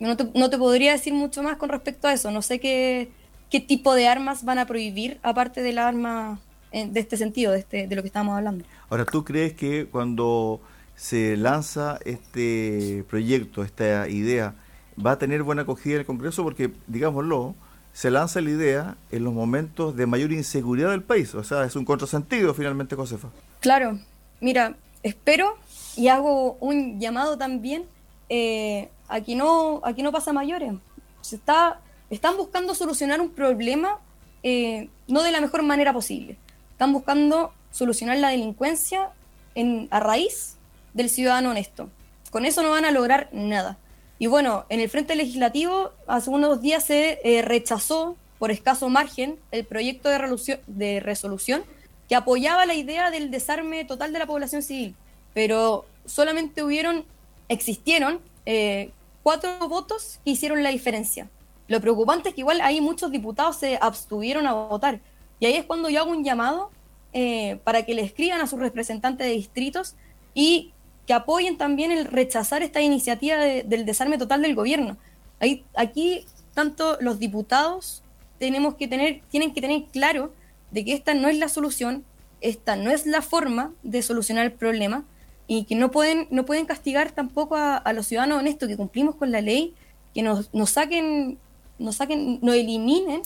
no 0.00 0.16
te, 0.16 0.28
no 0.34 0.50
te, 0.50 0.58
podría 0.58 0.92
decir 0.92 1.14
mucho 1.14 1.44
más 1.44 1.58
con 1.58 1.68
respecto 1.68 2.08
a 2.08 2.12
eso. 2.12 2.32
No 2.32 2.42
sé 2.42 2.58
qué, 2.58 3.08
qué 3.50 3.60
tipo 3.60 3.94
de 3.94 4.08
armas 4.08 4.44
van 4.44 4.58
a 4.58 4.66
prohibir, 4.66 5.20
aparte 5.22 5.62
de 5.62 5.72
la 5.72 5.86
arma 5.86 6.40
de 6.72 6.98
este 7.00 7.16
sentido, 7.16 7.52
de, 7.52 7.60
este, 7.60 7.86
de 7.86 7.94
lo 7.94 8.02
que 8.02 8.08
estamos 8.08 8.36
hablando. 8.36 8.64
Ahora, 8.90 9.04
¿tú 9.04 9.24
crees 9.24 9.54
que 9.54 9.86
cuando 9.86 10.60
se 10.96 11.36
lanza 11.36 12.00
este 12.04 13.04
proyecto, 13.08 13.62
esta 13.62 14.08
idea, 14.08 14.56
va 15.04 15.12
a 15.12 15.18
tener 15.20 15.44
buena 15.44 15.62
acogida 15.62 15.94
en 15.94 16.00
el 16.00 16.06
Congreso? 16.06 16.42
Porque, 16.42 16.72
digámoslo, 16.88 17.54
se 17.96 18.10
lanza 18.10 18.42
la 18.42 18.50
idea 18.50 18.96
en 19.10 19.24
los 19.24 19.32
momentos 19.32 19.96
de 19.96 20.04
mayor 20.04 20.30
inseguridad 20.30 20.90
del 20.90 21.02
país. 21.02 21.34
O 21.34 21.42
sea, 21.42 21.64
es 21.64 21.76
un 21.76 21.86
contrasentido 21.86 22.52
finalmente, 22.52 22.94
Josefa. 22.94 23.28
Claro, 23.60 23.98
mira, 24.38 24.76
espero 25.02 25.56
y 25.96 26.08
hago 26.08 26.58
un 26.60 27.00
llamado 27.00 27.38
también 27.38 27.86
eh, 28.28 28.90
aquí 29.08 29.34
no, 29.34 29.80
aquí 29.82 30.02
no 30.02 30.12
pasa 30.12 30.34
mayores. 30.34 30.74
Se 31.22 31.36
está, 31.36 31.80
están 32.10 32.36
buscando 32.36 32.74
solucionar 32.74 33.22
un 33.22 33.30
problema 33.30 33.98
eh, 34.42 34.90
no 35.08 35.22
de 35.22 35.32
la 35.32 35.40
mejor 35.40 35.62
manera 35.62 35.94
posible. 35.94 36.36
Están 36.72 36.92
buscando 36.92 37.54
solucionar 37.70 38.18
la 38.18 38.28
delincuencia 38.28 39.08
en, 39.54 39.88
a 39.90 40.00
raíz 40.00 40.58
del 40.92 41.08
ciudadano 41.08 41.48
honesto. 41.48 41.88
Con 42.30 42.44
eso 42.44 42.62
no 42.62 42.72
van 42.72 42.84
a 42.84 42.90
lograr 42.90 43.30
nada. 43.32 43.78
Y 44.18 44.26
bueno, 44.28 44.64
en 44.68 44.80
el 44.80 44.88
Frente 44.88 45.14
Legislativo 45.14 45.92
hace 46.06 46.30
unos 46.30 46.62
días 46.62 46.84
se 46.84 47.20
eh, 47.22 47.42
rechazó 47.42 48.16
por 48.38 48.50
escaso 48.50 48.88
margen 48.88 49.38
el 49.50 49.64
proyecto 49.64 50.08
de, 50.08 51.00
resolución 51.00 51.64
que 52.08 52.14
apoyaba 52.14 52.66
la 52.66 52.74
idea 52.74 53.10
del 53.10 53.30
desarme 53.30 53.84
total 53.84 54.12
de 54.12 54.18
la 54.18 54.26
población 54.26 54.62
civil, 54.62 54.94
pero 55.34 55.84
solamente 56.04 56.62
hubieron, 56.62 57.04
existieron 57.48 58.20
eh, 58.46 58.90
cuatro 59.22 59.68
votos 59.68 60.20
que 60.24 60.30
hicieron 60.30 60.62
la 60.62 60.70
diferencia. 60.70 61.28
Lo 61.68 61.80
preocupante 61.80 62.28
es 62.28 62.34
que 62.34 62.42
igual 62.42 62.60
ahí 62.60 62.80
muchos 62.80 63.10
diputados 63.10 63.56
se 63.56 63.78
abstuvieron 63.80 64.46
a 64.46 64.52
votar. 64.52 65.00
Y 65.40 65.46
ahí 65.46 65.54
es 65.54 65.64
cuando 65.64 65.88
yo 65.88 66.00
hago 66.00 66.12
un 66.12 66.22
llamado 66.22 66.70
eh, 67.12 67.58
para 67.64 67.84
que 67.84 67.94
le 67.94 68.02
escriban 68.02 68.40
a 68.40 68.46
sus 68.46 68.60
representantes 68.60 69.26
de 69.26 69.32
distritos 69.32 69.94
y 70.32 70.72
que 71.06 71.14
apoyen 71.14 71.56
también 71.56 71.92
el 71.92 72.04
rechazar 72.04 72.62
esta 72.62 72.80
iniciativa 72.80 73.36
del 73.36 73.86
desarme 73.86 74.18
total 74.18 74.42
del 74.42 74.54
gobierno. 74.54 74.96
Ahí, 75.40 75.64
aquí, 75.74 76.26
tanto 76.54 76.96
los 77.00 77.18
diputados 77.18 78.02
tenemos 78.38 78.74
que 78.74 78.88
tener, 78.88 79.22
tienen 79.30 79.54
que 79.54 79.60
tener 79.60 79.84
claro 79.92 80.32
de 80.70 80.84
que 80.84 80.92
esta 80.92 81.14
no 81.14 81.28
es 81.28 81.38
la 81.38 81.48
solución, 81.48 82.04
esta 82.40 82.76
no 82.76 82.90
es 82.90 83.06
la 83.06 83.22
forma 83.22 83.72
de 83.82 84.02
solucionar 84.02 84.44
el 84.44 84.52
problema, 84.52 85.04
y 85.48 85.64
que 85.64 85.74
no 85.74 85.90
pueden, 85.90 86.26
no 86.30 86.44
pueden 86.44 86.66
castigar 86.66 87.12
tampoco 87.12 87.56
a, 87.56 87.92
los 87.92 88.06
ciudadanos 88.06 88.38
honestos 88.38 88.68
que 88.68 88.76
cumplimos 88.76 89.14
con 89.14 89.30
la 89.30 89.40
ley, 89.40 89.74
que 90.14 90.22
nos, 90.22 90.52
nos 90.52 90.70
saquen, 90.70 91.38
nos 91.78 91.96
saquen, 91.96 92.40
nos 92.42 92.54
eliminen 92.56 93.22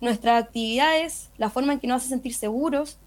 nuestras 0.00 0.44
actividades, 0.44 1.30
la 1.36 1.50
forma 1.50 1.72
en 1.72 1.80
que 1.80 1.86
nos 1.86 2.02
hace 2.02 2.10
sentir 2.10 2.34
seguros. 2.34 2.98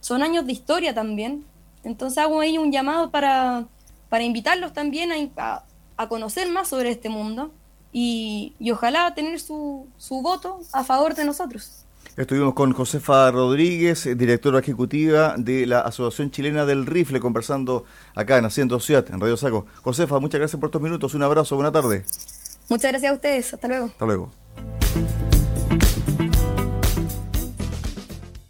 Son 0.00 0.22
años 0.22 0.46
de 0.46 0.52
historia 0.52 0.94
también. 0.94 1.44
Entonces 1.84 2.18
hago 2.18 2.40
ahí 2.40 2.58
un 2.58 2.72
llamado 2.72 3.10
para, 3.10 3.66
para 4.08 4.24
invitarlos 4.24 4.72
también 4.72 5.10
a, 5.36 5.64
a, 5.96 6.08
conocer 6.08 6.50
más 6.50 6.68
sobre 6.68 6.90
este 6.90 7.08
mundo 7.08 7.52
y, 7.92 8.54
y 8.58 8.70
ojalá 8.70 9.14
tener 9.14 9.40
su, 9.40 9.86
su 9.98 10.22
voto 10.22 10.60
a 10.72 10.84
favor 10.84 11.14
de 11.14 11.24
nosotros. 11.24 11.82
Estuvimos 12.16 12.52
con 12.52 12.72
Josefa 12.72 13.30
Rodríguez, 13.30 14.06
directora 14.18 14.58
ejecutiva 14.58 15.34
de 15.38 15.66
la 15.66 15.80
Asociación 15.80 16.30
Chilena 16.30 16.66
del 16.66 16.84
Rifle, 16.84 17.20
conversando 17.20 17.84
acá 18.14 18.36
en 18.36 18.44
Haciendo 18.44 18.78
Ciudad, 18.80 19.06
en 19.10 19.18
Radio 19.18 19.36
Saco. 19.38 19.66
Josefa, 19.82 20.20
muchas 20.20 20.38
gracias 20.38 20.60
por 20.60 20.68
estos 20.68 20.82
minutos. 20.82 21.14
Un 21.14 21.22
abrazo, 21.22 21.56
buena 21.56 21.72
tarde. 21.72 22.04
Muchas 22.68 22.90
gracias 22.90 23.12
a 23.12 23.14
ustedes. 23.14 23.54
Hasta 23.54 23.66
luego. 23.66 23.86
Hasta 23.86 24.06
luego. 24.06 24.30